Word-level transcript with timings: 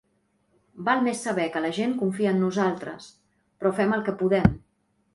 Val 0.87 1.03
més 1.07 1.21
saber 1.27 1.45
que 1.57 1.61
la 1.67 1.71
gent 1.79 1.95
confia 2.01 2.33
en 2.33 2.43
nosaltres, 2.47 3.09
però 3.61 3.77
fem 3.83 3.99
el 4.01 4.07
que 4.09 4.21
podem. 4.25 4.61